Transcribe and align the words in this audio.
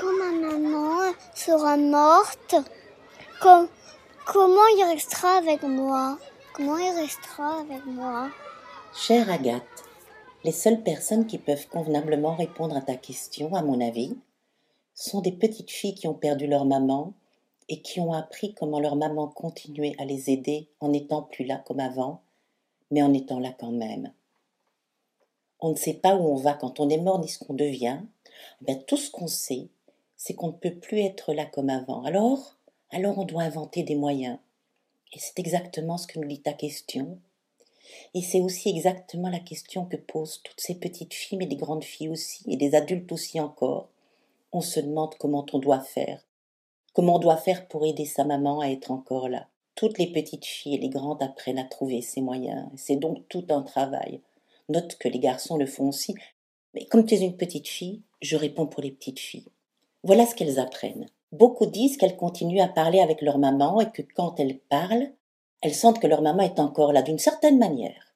quand 0.00 0.12
ma 0.18 0.32
maman 0.32 1.12
sera 1.34 1.76
morte, 1.76 2.54
comment 3.38 4.66
il 4.78 4.84
restera 4.88 5.36
avec 5.36 5.62
moi? 5.62 6.18
Comment 6.54 6.78
il 6.78 6.90
restera 6.98 7.60
avec 7.60 7.84
moi? 7.84 8.30
Chère 8.94 9.30
Agathe, 9.30 9.62
les 10.42 10.52
seules 10.52 10.82
personnes 10.82 11.26
qui 11.26 11.36
peuvent 11.36 11.68
convenablement 11.68 12.34
répondre 12.34 12.76
à 12.76 12.80
ta 12.80 12.96
question, 12.96 13.54
à 13.54 13.62
mon 13.62 13.78
avis, 13.80 14.16
sont 14.94 15.20
des 15.20 15.32
petites 15.32 15.70
filles 15.70 15.94
qui 15.94 16.08
ont 16.08 16.14
perdu 16.14 16.46
leur 16.46 16.64
maman 16.64 17.12
et 17.68 17.82
qui 17.82 18.00
ont 18.00 18.14
appris 18.14 18.54
comment 18.54 18.80
leur 18.80 18.96
maman 18.96 19.28
continuait 19.28 19.96
à 19.98 20.06
les 20.06 20.30
aider 20.30 20.70
en 20.80 20.88
n'étant 20.88 21.22
plus 21.22 21.44
là 21.44 21.62
comme 21.66 21.80
avant, 21.80 22.22
mais 22.90 23.02
en 23.02 23.12
étant 23.12 23.38
là 23.38 23.52
quand 23.58 23.72
même. 23.72 24.12
On 25.60 25.70
ne 25.70 25.76
sait 25.76 25.92
pas 25.92 26.14
où 26.14 26.26
on 26.26 26.36
va 26.36 26.54
quand 26.54 26.80
on 26.80 26.88
est 26.88 26.96
mort 26.96 27.20
ni 27.20 27.28
ce 27.28 27.38
qu'on 27.38 27.52
devient. 27.52 28.00
Tout 28.86 28.96
ce 28.96 29.10
qu'on 29.10 29.26
sait, 29.26 29.68
c'est 30.22 30.34
qu'on 30.34 30.48
ne 30.48 30.52
peut 30.52 30.74
plus 30.74 31.00
être 31.00 31.32
là 31.32 31.46
comme 31.46 31.70
avant. 31.70 32.04
Alors, 32.04 32.58
alors 32.90 33.16
on 33.16 33.24
doit 33.24 33.44
inventer 33.44 33.84
des 33.84 33.94
moyens. 33.94 34.38
Et 35.14 35.18
c'est 35.18 35.38
exactement 35.38 35.96
ce 35.96 36.06
que 36.06 36.18
nous 36.18 36.28
dit 36.28 36.42
ta 36.42 36.52
question. 36.52 37.18
Et 38.12 38.20
c'est 38.20 38.42
aussi 38.42 38.68
exactement 38.68 39.30
la 39.30 39.40
question 39.40 39.86
que 39.86 39.96
posent 39.96 40.42
toutes 40.44 40.60
ces 40.60 40.74
petites 40.74 41.14
filles, 41.14 41.38
mais 41.38 41.46
des 41.46 41.56
grandes 41.56 41.84
filles 41.84 42.10
aussi, 42.10 42.44
et 42.52 42.58
des 42.58 42.74
adultes 42.74 43.10
aussi 43.10 43.40
encore. 43.40 43.88
On 44.52 44.60
se 44.60 44.78
demande 44.78 45.14
comment 45.14 45.46
on 45.54 45.58
doit 45.58 45.80
faire. 45.80 46.22
Comment 46.92 47.16
on 47.16 47.20
doit 47.20 47.38
faire 47.38 47.66
pour 47.66 47.86
aider 47.86 48.04
sa 48.04 48.24
maman 48.24 48.60
à 48.60 48.66
être 48.66 48.90
encore 48.90 49.30
là. 49.30 49.48
Toutes 49.74 49.96
les 49.96 50.12
petites 50.12 50.44
filles 50.44 50.74
et 50.74 50.80
les 50.80 50.90
grandes 50.90 51.22
apprennent 51.22 51.58
à 51.58 51.64
trouver 51.64 52.02
ces 52.02 52.20
moyens. 52.20 52.68
C'est 52.76 52.96
donc 52.96 53.26
tout 53.30 53.46
un 53.48 53.62
travail. 53.62 54.20
Note 54.68 54.96
que 54.96 55.08
les 55.08 55.18
garçons 55.18 55.56
le 55.56 55.64
font 55.64 55.88
aussi. 55.88 56.14
Mais 56.74 56.84
comme 56.84 57.06
tu 57.06 57.14
es 57.14 57.20
une 57.20 57.38
petite 57.38 57.68
fille, 57.68 58.02
je 58.20 58.36
réponds 58.36 58.66
pour 58.66 58.82
les 58.82 58.92
petites 58.92 59.18
filles. 59.18 59.48
Voilà 60.02 60.26
ce 60.26 60.34
qu'elles 60.34 60.58
apprennent. 60.58 61.06
Beaucoup 61.32 61.66
disent 61.66 61.96
qu'elles 61.96 62.16
continuent 62.16 62.62
à 62.62 62.68
parler 62.68 63.00
avec 63.00 63.20
leur 63.22 63.38
maman 63.38 63.80
et 63.80 63.90
que 63.90 64.02
quand 64.02 64.40
elles 64.40 64.58
parlent, 64.58 65.12
elles 65.60 65.74
sentent 65.74 66.00
que 66.00 66.06
leur 66.06 66.22
maman 66.22 66.42
est 66.42 66.58
encore 66.58 66.92
là 66.92 67.02
d'une 67.02 67.18
certaine 67.18 67.58
manière. 67.58 68.14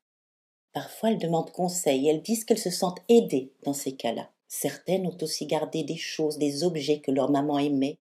Parfois 0.72 1.10
elles 1.10 1.18
demandent 1.18 1.52
conseil 1.52 2.08
elles 2.08 2.22
disent 2.22 2.44
qu'elles 2.44 2.58
se 2.58 2.70
sentent 2.70 3.02
aidées 3.08 3.52
dans 3.62 3.74
ces 3.74 3.94
cas-là. 3.94 4.30
Certaines 4.48 5.06
ont 5.06 5.16
aussi 5.20 5.46
gardé 5.46 5.84
des 5.84 5.96
choses, 5.96 6.38
des 6.38 6.64
objets 6.64 7.00
que 7.00 7.10
leur 7.10 7.30
maman 7.30 7.58
aimait 7.58 7.98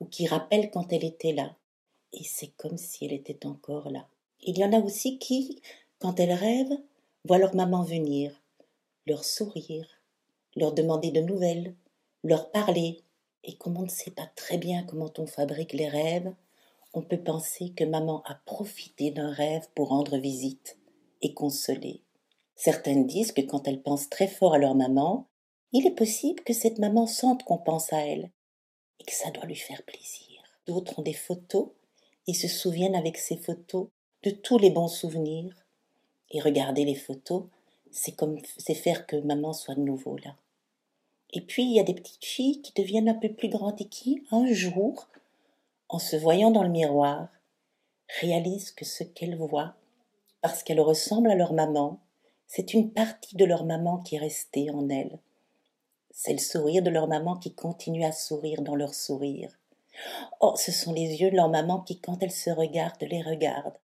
ou 0.00 0.04
qui 0.06 0.26
rappellent 0.26 0.70
quand 0.70 0.92
elle 0.92 1.04
était 1.04 1.32
là. 1.32 1.54
Et 2.12 2.24
c'est 2.24 2.52
comme 2.56 2.76
si 2.76 3.04
elle 3.04 3.12
était 3.12 3.46
encore 3.46 3.90
là. 3.90 4.06
Il 4.40 4.58
y 4.58 4.64
en 4.64 4.72
a 4.72 4.80
aussi 4.80 5.18
qui, 5.18 5.60
quand 6.00 6.18
elles 6.18 6.32
rêvent, 6.32 6.78
voient 7.24 7.38
leur 7.38 7.54
maman 7.54 7.82
venir, 7.84 8.32
leur 9.06 9.24
sourire, 9.24 9.86
leur 10.56 10.72
demander 10.72 11.10
de 11.10 11.20
nouvelles, 11.20 11.74
leur 12.24 12.50
parler. 12.50 13.00
Et 13.44 13.54
comme 13.56 13.76
on 13.76 13.82
ne 13.82 13.88
sait 13.88 14.10
pas 14.10 14.30
très 14.36 14.58
bien 14.58 14.84
comment 14.84 15.12
on 15.18 15.26
fabrique 15.26 15.72
les 15.72 15.88
rêves, 15.88 16.32
on 16.94 17.02
peut 17.02 17.22
penser 17.22 17.70
que 17.70 17.84
maman 17.84 18.22
a 18.26 18.34
profité 18.44 19.10
d'un 19.10 19.30
rêve 19.30 19.66
pour 19.74 19.88
rendre 19.88 20.18
visite 20.18 20.78
et 21.22 21.34
consoler. 21.34 22.02
Certaines 22.56 23.06
disent 23.06 23.32
que 23.32 23.40
quand 23.40 23.66
elles 23.66 23.82
pensent 23.82 24.10
très 24.10 24.28
fort 24.28 24.54
à 24.54 24.58
leur 24.58 24.74
maman, 24.74 25.26
il 25.72 25.86
est 25.86 25.94
possible 25.94 26.44
que 26.44 26.52
cette 26.52 26.78
maman 26.78 27.06
sente 27.06 27.44
qu'on 27.44 27.58
pense 27.58 27.92
à 27.92 28.06
elle 28.06 28.30
et 29.00 29.04
que 29.04 29.14
ça 29.14 29.30
doit 29.30 29.46
lui 29.46 29.56
faire 29.56 29.82
plaisir. 29.84 30.42
D'autres 30.66 30.98
ont 30.98 31.02
des 31.02 31.14
photos 31.14 31.68
et 32.26 32.34
se 32.34 32.46
souviennent 32.46 32.94
avec 32.94 33.16
ces 33.16 33.36
photos 33.36 33.88
de 34.22 34.30
tous 34.30 34.58
les 34.58 34.70
bons 34.70 34.88
souvenirs 34.88 35.54
et 36.30 36.40
regarder 36.40 36.84
les 36.84 36.94
photos, 36.94 37.44
c'est 37.90 38.12
comme 38.12 38.38
c'est 38.56 38.74
faire 38.74 39.06
que 39.06 39.16
maman 39.16 39.52
soit 39.52 39.74
de 39.74 39.80
nouveau 39.80 40.16
là. 40.18 40.36
Et 41.32 41.40
puis 41.40 41.62
il 41.64 41.72
y 41.72 41.80
a 41.80 41.84
des 41.84 41.94
petites 41.94 42.24
filles 42.24 42.60
qui 42.62 42.72
deviennent 42.74 43.08
un 43.08 43.14
peu 43.14 43.32
plus 43.32 43.48
grandes 43.48 43.80
et 43.80 43.88
qui, 43.88 44.22
un 44.30 44.46
jour, 44.46 45.08
en 45.88 45.98
se 45.98 46.16
voyant 46.16 46.50
dans 46.50 46.62
le 46.62 46.68
miroir, 46.68 47.28
réalisent 48.20 48.72
que 48.72 48.84
ce 48.84 49.04
qu'elles 49.04 49.36
voient, 49.36 49.74
parce 50.40 50.62
qu'elles 50.62 50.80
ressemblent 50.80 51.30
à 51.30 51.34
leur 51.34 51.52
maman, 51.52 52.00
c'est 52.46 52.74
une 52.74 52.90
partie 52.90 53.36
de 53.36 53.44
leur 53.44 53.64
maman 53.64 53.98
qui 53.98 54.16
est 54.16 54.20
restée 54.20 54.70
en 54.70 54.88
elles. 54.90 55.18
C'est 56.10 56.32
le 56.32 56.38
sourire 56.38 56.82
de 56.82 56.90
leur 56.90 57.08
maman 57.08 57.36
qui 57.36 57.54
continue 57.54 58.04
à 58.04 58.12
sourire 58.12 58.60
dans 58.60 58.76
leur 58.76 58.92
sourire. 58.92 59.58
Oh, 60.40 60.54
ce 60.56 60.70
sont 60.70 60.92
les 60.92 61.22
yeux 61.22 61.30
de 61.30 61.36
leur 61.36 61.48
maman 61.48 61.80
qui, 61.80 61.98
quand 61.98 62.22
elles 62.22 62.30
se 62.30 62.50
regardent, 62.50 63.02
les 63.02 63.22
regardent. 63.22 63.78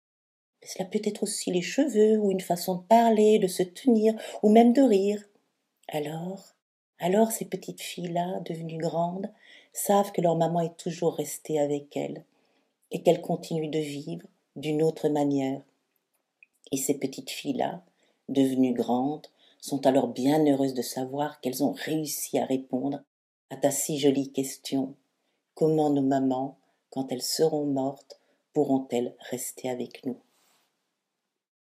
Mais 0.62 0.68
cela 0.68 0.86
peut 0.86 1.02
être 1.04 1.24
aussi 1.24 1.52
les 1.52 1.62
cheveux, 1.62 2.18
ou 2.18 2.32
une 2.32 2.42
façon 2.42 2.76
de 2.76 2.84
parler, 2.84 3.40
de 3.40 3.48
se 3.48 3.64
tenir, 3.64 4.14
ou 4.44 4.50
même 4.50 4.74
de 4.74 4.82
rire. 4.82 5.24
Alors, 5.88 6.57
alors 7.00 7.32
ces 7.32 7.46
petites 7.46 7.82
filles-là, 7.82 8.40
devenues 8.42 8.78
grandes, 8.78 9.30
savent 9.74 10.12
que 10.12 10.22
leur 10.22 10.36
maman 10.36 10.62
est 10.62 10.78
toujours 10.78 11.16
restée 11.16 11.60
avec 11.60 11.96
elles, 11.96 12.24
et 12.92 13.02
qu'elles 13.04 13.22
continuent 13.22 13.70
de 13.70 13.80
vivre 13.80 14.28
d'une 14.56 14.82
autre 14.82 15.10
manière. 15.10 15.62
Et 16.72 16.78
ces 16.78 16.98
petites 16.98 17.30
filles-là, 17.30 17.84
devenues 18.30 18.74
grandes, 18.74 19.28
sont 19.60 19.86
alors 19.86 20.08
bien 20.08 20.46
heureuses 20.46 20.74
de 20.74 20.82
savoir 20.82 21.40
qu'elles 21.42 21.64
ont 21.64 21.74
réussi 21.74 22.40
à 22.40 22.46
répondre 22.46 23.02
à 23.50 23.58
ta 23.58 23.72
si 23.72 24.00
jolie 24.00 24.32
question. 24.32 24.96
Comment 25.56 25.90
nos 25.90 26.02
mamans, 26.02 26.58
quand 26.90 27.12
elles 27.12 27.22
seront 27.22 27.66
mortes, 27.66 28.20
pourront-elles 28.54 29.16
rester 29.30 29.70
avec 29.70 30.06
nous? 30.06 30.18